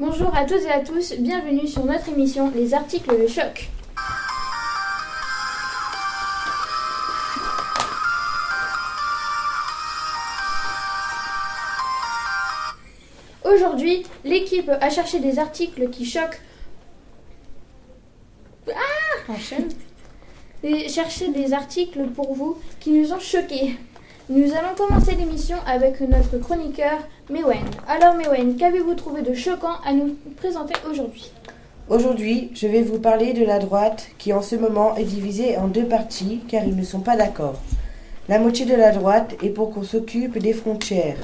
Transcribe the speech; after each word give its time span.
Bonjour 0.00 0.32
à 0.32 0.44
toutes 0.44 0.62
et 0.62 0.70
à 0.70 0.78
tous, 0.78 1.14
bienvenue 1.14 1.66
sur 1.66 1.84
notre 1.84 2.08
émission 2.10 2.52
Les 2.54 2.72
articles 2.72 3.20
de 3.20 3.26
choc. 3.26 3.68
Aujourd'hui, 13.44 14.04
l'équipe 14.24 14.68
a 14.68 14.88
cherché 14.88 15.18
des 15.18 15.40
articles 15.40 15.90
qui 15.90 16.04
choquent. 16.04 16.40
Ah 18.68 19.32
Enchaîne. 19.32 19.68
Et 20.62 20.88
chercher 20.88 21.32
des 21.32 21.52
articles 21.52 22.06
pour 22.14 22.36
vous 22.36 22.56
qui 22.78 22.92
nous 22.92 23.12
ont 23.12 23.18
choqués. 23.18 23.76
Nous 24.30 24.52
allons 24.52 24.74
commencer 24.76 25.14
l'émission 25.14 25.56
avec 25.66 26.02
notre 26.02 26.36
chroniqueur 26.36 26.98
Mewen. 27.30 27.64
Alors 27.88 28.14
Mewen, 28.14 28.56
qu'avez-vous 28.56 28.92
trouvé 28.92 29.22
de 29.22 29.32
choquant 29.32 29.80
à 29.86 29.94
nous 29.94 30.18
présenter 30.36 30.74
aujourd'hui? 30.90 31.32
Aujourd'hui, 31.88 32.50
je 32.52 32.66
vais 32.66 32.82
vous 32.82 32.98
parler 32.98 33.32
de 33.32 33.42
la 33.42 33.58
droite 33.58 34.08
qui 34.18 34.34
en 34.34 34.42
ce 34.42 34.54
moment 34.54 34.94
est 34.96 35.04
divisée 35.04 35.56
en 35.56 35.66
deux 35.66 35.86
parties 35.86 36.42
car 36.46 36.62
ils 36.64 36.76
ne 36.76 36.84
sont 36.84 37.00
pas 37.00 37.16
d'accord. 37.16 37.58
La 38.28 38.38
moitié 38.38 38.66
de 38.66 38.74
la 38.74 38.92
droite 38.92 39.34
est 39.42 39.48
pour 39.48 39.72
qu'on 39.72 39.82
s'occupe 39.82 40.36
des 40.36 40.52
frontières. 40.52 41.16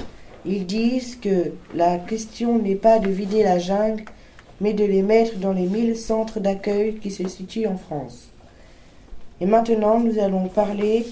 Ils 0.43 0.65
disent 0.65 1.15
que 1.15 1.51
la 1.75 1.99
question 1.99 2.57
n'est 2.57 2.73
pas 2.73 2.97
de 2.97 3.09
vider 3.09 3.43
la 3.43 3.59
jungle, 3.59 4.05
mais 4.61 4.73
de 4.73 4.83
les 4.83 5.03
mettre 5.03 5.37
dans 5.37 5.53
les 5.53 5.67
mille 5.67 5.95
centres 5.95 6.39
d'accueil 6.39 6.95
qui 6.95 7.11
se 7.11 7.27
situent 7.27 7.67
en 7.67 7.77
France. 7.77 8.29
Et 9.41 9.45
maintenant, 9.45 9.99
nous 9.99 10.17
allons 10.17 10.47
parler 10.47 11.05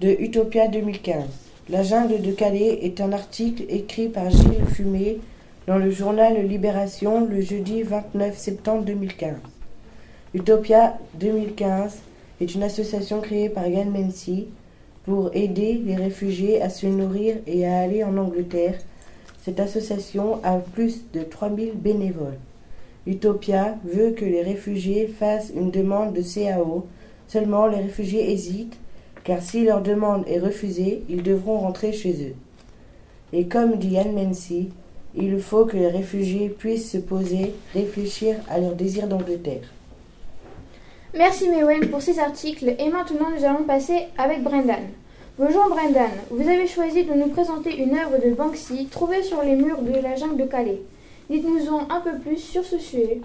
de 0.00 0.10
Utopia 0.10 0.68
2015. 0.68 1.24
La 1.70 1.82
jungle 1.82 2.20
de 2.20 2.30
Calais 2.30 2.80
est 2.82 3.00
un 3.00 3.12
article 3.12 3.64
écrit 3.70 4.08
par 4.08 4.28
Gilles 4.28 4.66
Fumé 4.74 5.20
dans 5.66 5.78
le 5.78 5.90
journal 5.90 6.36
Libération 6.46 7.24
le 7.24 7.40
jeudi 7.40 7.82
29 7.82 8.36
septembre 8.36 8.84
2015. 8.84 9.36
Utopia 10.34 10.98
2015 11.14 12.00
est 12.42 12.54
une 12.54 12.62
association 12.62 13.22
créée 13.22 13.48
par 13.48 13.66
Yann 13.68 13.88
Mency 13.88 14.48
pour 15.06 15.30
aider 15.32 15.80
les 15.82 15.96
réfugiés 15.96 16.60
à 16.60 16.68
se 16.68 16.86
nourrir 16.86 17.36
et 17.46 17.66
à 17.66 17.78
aller 17.78 18.04
en 18.04 18.18
Angleterre. 18.18 18.78
Cette 19.44 19.60
association 19.60 20.40
a 20.44 20.58
plus 20.58 21.10
de 21.14 21.22
3000 21.22 21.72
bénévoles. 21.72 22.36
Utopia 23.06 23.76
veut 23.82 24.10
que 24.10 24.26
les 24.26 24.42
réfugiés 24.42 25.06
fassent 25.06 25.52
une 25.56 25.70
demande 25.70 26.12
de 26.12 26.20
CAO. 26.20 26.84
Seulement, 27.28 27.66
les 27.66 27.80
réfugiés 27.80 28.30
hésitent, 28.30 28.76
car 29.26 29.42
si 29.42 29.64
leur 29.64 29.82
demande 29.82 30.22
est 30.28 30.38
refusée, 30.38 31.02
ils 31.08 31.24
devront 31.24 31.58
rentrer 31.58 31.92
chez 31.92 32.12
eux. 32.28 32.34
Et 33.32 33.48
comme 33.48 33.76
dit 33.76 33.88
Yann 33.88 34.12
Mency, 34.12 34.68
il 35.16 35.40
faut 35.40 35.64
que 35.64 35.76
les 35.76 35.88
réfugiés 35.88 36.48
puissent 36.48 36.92
se 36.92 36.98
poser, 36.98 37.52
réfléchir 37.74 38.36
à 38.48 38.60
leur 38.60 38.76
désir 38.76 39.08
d'Angleterre. 39.08 39.68
Merci 41.12 41.48
Mewen 41.48 41.90
pour 41.90 42.02
ces 42.02 42.20
articles 42.20 42.76
et 42.78 42.88
maintenant 42.88 43.30
nous 43.36 43.44
allons 43.44 43.64
passer 43.64 44.04
avec 44.16 44.44
Brendan. 44.44 44.84
Bonjour 45.38 45.68
Brendan, 45.70 46.10
vous 46.30 46.48
avez 46.48 46.68
choisi 46.68 47.02
de 47.02 47.12
nous 47.12 47.28
présenter 47.28 47.76
une 47.82 47.96
œuvre 47.96 48.24
de 48.24 48.32
Banksy 48.32 48.86
trouvée 48.86 49.24
sur 49.24 49.42
les 49.42 49.56
murs 49.56 49.82
de 49.82 50.00
la 50.00 50.14
jungle 50.14 50.36
de 50.36 50.44
Calais. 50.44 50.82
Dites-nous 51.28 51.68
en 51.74 51.90
un 51.90 52.00
peu 52.00 52.16
plus 52.18 52.38
sur 52.38 52.64
ce 52.64 52.78
sujet. 52.78 53.20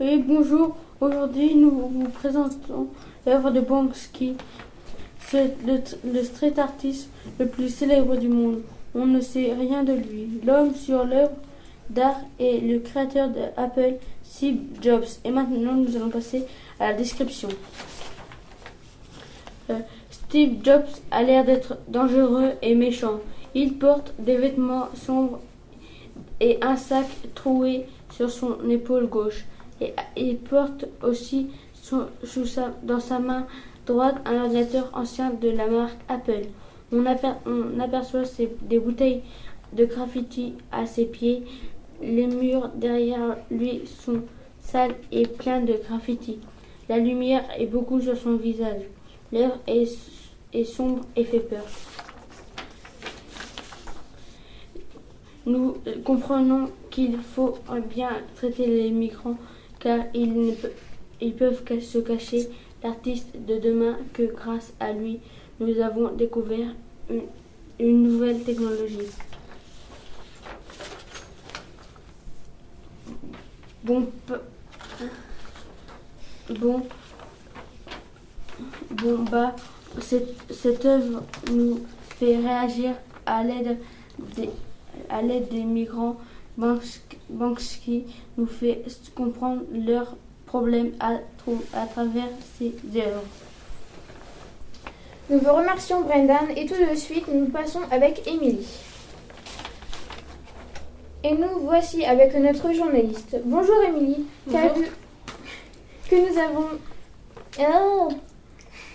Oui, 0.00 0.24
bonjour. 0.24 0.76
Aujourd'hui, 1.00 1.56
nous 1.56 1.70
vous 1.70 2.08
présentons 2.10 2.86
l'œuvre 3.26 3.50
de 3.50 3.60
Banksy. 3.60 4.36
C'est 5.26 5.54
le, 5.66 6.22
street 6.24 6.58
artiste 6.58 7.08
le 7.38 7.46
plus 7.46 7.68
célèbre 7.68 8.16
du 8.16 8.28
monde. 8.28 8.62
On 8.94 9.06
ne 9.06 9.20
sait 9.20 9.52
rien 9.52 9.84
de 9.84 9.92
lui. 9.92 10.40
L'homme 10.44 10.74
sur 10.74 11.04
l'œuvre 11.04 11.32
d'art 11.88 12.20
est 12.38 12.60
le 12.60 12.80
créateur 12.80 13.28
de 13.28 13.40
Apple, 13.56 13.94
Steve 14.24 14.58
Jobs. 14.80 15.04
Et 15.24 15.30
maintenant, 15.30 15.74
nous 15.74 15.96
allons 15.96 16.08
passer 16.10 16.44
à 16.80 16.88
la 16.88 16.94
description. 16.94 17.48
Euh, 19.70 19.78
Steve 20.10 20.64
Jobs 20.64 20.88
a 21.10 21.22
l'air 21.22 21.44
d'être 21.44 21.78
dangereux 21.88 22.52
et 22.62 22.74
méchant. 22.74 23.20
Il 23.54 23.74
porte 23.74 24.14
des 24.18 24.36
vêtements 24.36 24.88
sombres 24.94 25.40
et 26.40 26.58
un 26.62 26.76
sac 26.76 27.06
troué 27.34 27.86
sur 28.12 28.30
son 28.30 28.56
épaule 28.68 29.06
gauche. 29.06 29.44
Et 29.80 29.94
il 30.16 30.36
porte 30.38 30.86
aussi 31.02 31.48
son- 31.74 32.06
dans 32.82 33.00
sa 33.00 33.18
main 33.18 33.46
droite 33.90 34.16
un 34.24 34.42
ordinateur 34.44 34.90
ancien 34.92 35.30
de 35.32 35.50
la 35.50 35.66
marque 35.66 35.98
Apple. 36.08 36.46
On, 36.92 37.04
aper- 37.04 37.38
on 37.46 37.78
aperçoit 37.80 38.22
des 38.62 38.78
bouteilles 38.78 39.22
de 39.72 39.84
graffiti 39.84 40.54
à 40.72 40.86
ses 40.86 41.06
pieds. 41.06 41.44
Les 42.02 42.26
murs 42.26 42.70
derrière 42.74 43.36
lui 43.50 43.82
sont 43.86 44.22
sales 44.60 44.94
et 45.12 45.26
pleins 45.26 45.60
de 45.60 45.74
graffiti. 45.74 46.38
La 46.88 46.98
lumière 46.98 47.44
est 47.58 47.66
beaucoup 47.66 48.00
sur 48.00 48.16
son 48.16 48.36
visage. 48.36 48.82
L'air 49.32 49.58
est, 49.66 50.64
sombre 50.64 51.02
et 51.16 51.24
fait 51.24 51.40
peur. 51.40 51.64
Nous 55.46 55.76
euh, 55.86 55.94
comprenons 56.04 56.70
qu'il 56.90 57.16
faut 57.18 57.54
bien 57.88 58.10
traiter 58.36 58.66
les 58.66 58.90
migrants 58.90 59.38
car 59.78 60.00
ils, 60.14 60.32
ne 60.32 60.52
ils 61.20 61.34
peuvent 61.34 61.62
se 61.80 61.98
cacher 61.98 62.48
l'artiste 62.82 63.28
de 63.34 63.58
demain 63.58 63.98
que 64.12 64.22
grâce 64.34 64.72
à 64.80 64.92
lui 64.92 65.20
nous 65.60 65.78
avons 65.80 66.10
découvert 66.14 66.74
une, 67.78 68.02
nouvelle 68.02 68.42
technologie. 68.42 69.08
Bon, 73.84 74.06
bon, 76.48 76.82
bon 78.90 79.18
bah, 79.30 79.56
cette, 80.00 80.34
cette 80.52 80.84
œuvre 80.84 81.22
nous 81.50 81.80
fait 82.18 82.36
réagir 82.36 82.94
à 83.26 83.42
l'aide 83.42 83.78
des, 84.36 84.50
à 85.08 85.22
l'aide 85.22 85.48
des 85.48 85.64
migrants. 85.64 86.16
Banks- 86.58 87.16
Banksy 87.30 88.04
nous 88.36 88.46
fait 88.46 88.82
comprendre 89.14 89.62
leurs 89.72 90.16
problèmes 90.50 90.90
à, 90.98 91.12
travers 91.86 92.28
ses 92.58 92.74
œuvres. 92.96 93.22
Nous 95.30 95.38
vous 95.38 95.54
remercions 95.54 96.00
Brendan 96.00 96.48
et 96.56 96.66
tout 96.66 96.74
de 96.74 96.96
suite 96.96 97.28
nous 97.32 97.46
passons 97.46 97.82
avec 97.92 98.26
Émilie. 98.26 98.66
Et 101.22 101.34
nous 101.36 101.60
voici 101.60 102.04
avec 102.04 102.34
notre 102.34 102.72
journaliste. 102.72 103.36
Bonjour 103.44 103.76
Émilie. 103.86 104.26
Que 104.48 106.16
nous 106.16 106.38
avons... 106.38 106.66
Oh 107.60 108.08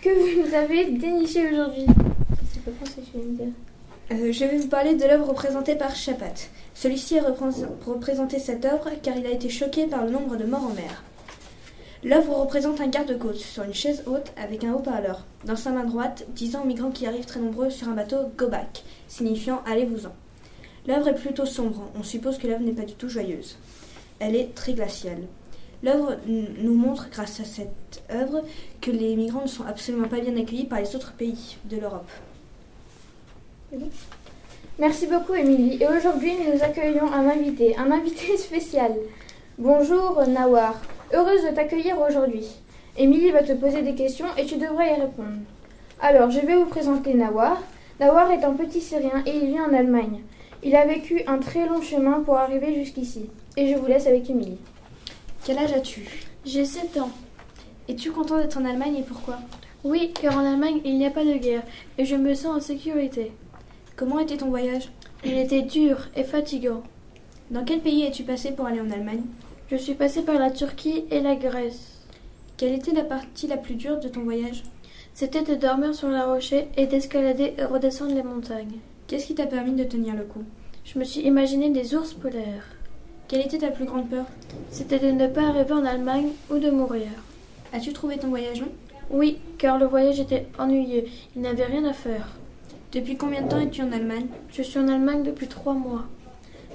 que 0.01 0.09
vous 0.09 0.41
nous 0.45 0.53
avez 0.53 0.91
déniché 0.91 1.49
aujourd'hui. 1.51 1.85
C'est 2.53 2.63
pas 2.65 2.71
français, 2.81 3.01
je 3.07 3.17
viens 3.17 3.29
de 3.29 3.35
dire. 3.37 3.53
Euh, 4.11 4.31
je 4.33 4.45
vais 4.45 4.57
vous 4.57 4.67
parler 4.67 4.95
de 4.95 5.05
l'œuvre 5.05 5.29
représentée 5.29 5.75
par 5.75 5.95
Chapat. 5.95 6.49
Celui-ci 6.73 7.17
a 7.17 7.23
représ- 7.23 7.65
représenté 7.87 8.39
cette 8.39 8.65
œuvre 8.65 8.89
car 9.01 9.15
il 9.15 9.25
a 9.25 9.31
été 9.31 9.47
choqué 9.49 9.87
par 9.87 10.03
le 10.03 10.11
nombre 10.11 10.35
de 10.35 10.43
morts 10.43 10.65
en 10.65 10.73
mer. 10.73 11.01
L'œuvre 12.05 12.35
représente 12.35 12.81
un 12.81 12.87
garde-côte 12.87 13.37
sur 13.37 13.63
une 13.63 13.73
chaise 13.73 14.03
haute 14.05 14.31
avec 14.37 14.63
un 14.63 14.73
haut-parleur. 14.73 15.25
Dans 15.43 15.55
sa 15.55 15.71
main 15.71 15.85
droite, 15.85 16.27
disant 16.35 16.61
aux 16.61 16.67
migrants 16.67 16.91
qui 16.91 17.07
arrivent 17.07 17.25
très 17.25 17.39
nombreux 17.39 17.71
sur 17.71 17.89
un 17.89 17.93
bateau 17.93 18.29
Go 18.37 18.47
back, 18.47 18.83
signifiant 19.07 19.63
allez-vous-en. 19.65 20.11
L'œuvre 20.85 21.07
est 21.07 21.15
plutôt 21.15 21.47
sombre, 21.47 21.89
on 21.99 22.03
suppose 22.03 22.37
que 22.37 22.45
l'œuvre 22.45 22.61
n'est 22.61 22.73
pas 22.73 22.83
du 22.83 22.93
tout 22.93 23.09
joyeuse. 23.09 23.57
Elle 24.19 24.35
est 24.35 24.53
très 24.53 24.73
glaciale. 24.73 25.23
L'œuvre 25.81 26.17
nous 26.27 26.75
montre, 26.75 27.09
grâce 27.09 27.39
à 27.39 27.43
cette 27.43 28.03
œuvre, 28.11 28.43
que 28.81 28.91
les 28.91 29.15
migrants 29.15 29.41
ne 29.41 29.47
sont 29.47 29.65
absolument 29.65 30.07
pas 30.07 30.19
bien 30.19 30.37
accueillis 30.37 30.65
par 30.65 30.81
les 30.81 30.95
autres 30.95 31.13
pays 31.13 31.57
de 31.65 31.77
l'Europe. 31.77 32.09
Merci 34.77 35.07
beaucoup 35.07 35.33
Émilie. 35.33 35.81
Et 35.81 35.87
aujourd'hui 35.87 36.33
nous 36.37 36.61
accueillons 36.61 37.11
un 37.11 37.27
invité, 37.27 37.75
un 37.77 37.89
invité 37.89 38.37
spécial. 38.37 38.93
Bonjour 39.57 40.21
Nawar. 40.27 40.79
Heureuse 41.13 41.43
de 41.43 41.53
t'accueillir 41.53 41.99
aujourd'hui. 41.99 42.45
Émilie 42.97 43.31
va 43.31 43.43
te 43.43 43.53
poser 43.53 43.83
des 43.83 43.93
questions 43.93 44.25
et 44.37 44.45
tu 44.45 44.57
devras 44.57 44.85
y 44.85 44.93
répondre. 44.93 45.37
Alors, 45.99 46.31
je 46.31 46.39
vais 46.39 46.55
vous 46.55 46.65
présenter 46.65 47.13
Nawar. 47.13 47.61
Nawar 47.99 48.31
est 48.31 48.43
un 48.43 48.53
petit 48.53 48.81
Syrien 48.81 49.23
et 49.25 49.35
il 49.35 49.47
vit 49.47 49.59
en 49.59 49.73
Allemagne. 49.73 50.21
Il 50.63 50.75
a 50.75 50.85
vécu 50.85 51.21
un 51.27 51.37
très 51.37 51.67
long 51.67 51.81
chemin 51.81 52.21
pour 52.21 52.37
arriver 52.37 52.73
jusqu'ici. 52.73 53.29
Et 53.55 53.67
je 53.67 53.77
vous 53.77 53.85
laisse 53.85 54.07
avec 54.07 54.29
Émilie. 54.29 54.57
Quel 55.45 55.59
âge 55.59 55.73
as-tu? 55.73 56.05
J'ai 56.43 56.65
7 56.65 56.97
ans. 56.97 57.11
Es-tu 57.87 58.11
content 58.11 58.37
d'être 58.37 58.57
en 58.57 58.65
Allemagne 58.65 58.95
et 58.97 59.03
pourquoi? 59.03 59.37
Oui, 59.83 60.11
car 60.19 60.37
en 60.37 60.45
Allemagne, 60.45 60.81
il 60.83 60.97
n'y 60.97 61.05
a 61.05 61.11
pas 61.11 61.23
de 61.23 61.33
guerre 61.33 61.61
et 61.99 62.05
je 62.05 62.15
me 62.15 62.33
sens 62.33 62.57
en 62.57 62.59
sécurité. 62.59 63.31
Comment 63.95 64.17
était 64.17 64.37
ton 64.37 64.49
voyage? 64.49 64.89
Il 65.23 65.37
était 65.37 65.61
dur 65.61 65.97
et 66.15 66.23
fatigant. 66.23 66.81
Dans 67.51 67.63
quel 67.63 67.81
pays 67.81 68.03
es-tu 68.03 68.23
passé 68.23 68.51
pour 68.51 68.65
aller 68.65 68.81
en 68.81 68.89
Allemagne? 68.89 69.21
Je 69.71 69.77
suis 69.77 69.95
passée 69.95 70.21
par 70.21 70.35
la 70.37 70.51
Turquie 70.51 71.05
et 71.09 71.21
la 71.21 71.35
Grèce. 71.35 71.99
Quelle 72.55 72.75
était 72.75 72.93
la 72.93 73.03
partie 73.03 73.47
la 73.47 73.57
plus 73.57 73.73
dure 73.73 73.99
de 73.99 74.07
ton 74.07 74.21
voyage? 74.21 74.61
C'était 75.15 75.41
de 75.41 75.55
dormir 75.55 75.95
sur 75.95 76.07
la 76.07 76.27
rocher 76.27 76.67
et 76.77 76.85
d'escalader 76.85 77.55
et 77.57 77.63
redescendre 77.63 78.13
les 78.13 78.21
montagnes. 78.21 78.77
Qu'est-ce 79.07 79.25
qui 79.25 79.33
t'a 79.33 79.47
permis 79.47 79.71
de 79.71 79.83
tenir 79.83 80.13
le 80.13 80.23
coup? 80.23 80.43
Je 80.83 80.99
me 80.99 81.03
suis 81.03 81.21
imaginé 81.21 81.71
des 81.71 81.95
ours 81.95 82.13
polaires. 82.13 82.75
Quelle 83.27 83.41
était 83.41 83.57
ta 83.57 83.71
plus 83.71 83.85
grande 83.85 84.07
peur? 84.07 84.25
C'était 84.69 84.99
de 84.99 85.09
ne 85.09 85.25
pas 85.25 85.47
arriver 85.47 85.73
en 85.73 85.83
Allemagne 85.83 86.29
ou 86.51 86.59
de 86.59 86.69
mourir. 86.69 87.07
As-tu 87.73 87.91
trouvé 87.91 88.17
ton 88.17 88.27
voyage 88.27 88.61
long? 88.61 88.71
Oui, 89.09 89.39
car 89.57 89.79
le 89.79 89.87
voyage 89.87 90.19
était 90.19 90.45
ennuyeux. 90.59 91.05
Il 91.35 91.41
n'avait 91.41 91.65
rien 91.65 91.85
à 91.85 91.93
faire. 91.93 92.37
Depuis 92.91 93.17
combien 93.17 93.41
de 93.41 93.49
temps 93.49 93.59
es-tu 93.59 93.81
en 93.81 93.91
Allemagne? 93.91 94.27
Je 94.51 94.61
suis 94.61 94.77
en 94.77 94.89
Allemagne 94.89 95.23
depuis 95.23 95.47
trois 95.47 95.73
mois. 95.73 96.03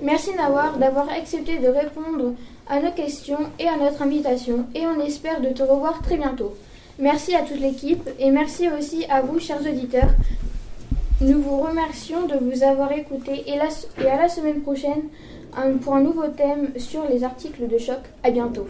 Merci 0.02 0.34
Nawar 0.34 0.78
d'avoir 0.78 1.08
accepté 1.10 1.58
de 1.58 1.68
répondre 1.68 2.34
à 2.70 2.80
nos 2.80 2.92
questions 2.92 3.50
et 3.58 3.66
à 3.66 3.76
notre 3.76 4.02
invitation 4.02 4.66
et 4.74 4.86
on 4.86 5.00
espère 5.00 5.40
de 5.40 5.48
te 5.48 5.62
revoir 5.62 6.00
très 6.02 6.16
bientôt. 6.16 6.54
Merci 6.98 7.34
à 7.34 7.42
toute 7.42 7.60
l'équipe 7.60 8.08
et 8.18 8.30
merci 8.30 8.68
aussi 8.68 9.04
à 9.10 9.22
vous 9.22 9.40
chers 9.40 9.60
auditeurs. 9.60 10.10
Nous 11.20 11.42
vous 11.42 11.60
remercions 11.60 12.26
de 12.26 12.36
vous 12.36 12.62
avoir 12.62 12.92
écoutés 12.92 13.42
et, 13.46 13.58
à 13.58 14.16
la 14.16 14.28
semaine 14.28 14.62
prochaine 14.62 15.02
pour 15.82 15.94
un 15.94 16.00
nouveau 16.00 16.28
thème 16.28 16.70
sur 16.76 17.06
les 17.08 17.24
articles 17.24 17.66
de 17.66 17.78
choc. 17.78 18.00
À 18.22 18.30
bientôt. 18.30 18.68